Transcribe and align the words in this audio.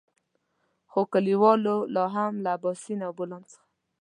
خو 0.91 1.01
کليوالو 1.13 1.77
لاهم 1.95 2.33
له 2.43 2.49
اباسين 2.57 2.99
او 3.07 3.11
بولان 3.17 3.43
څخه. 3.49 3.61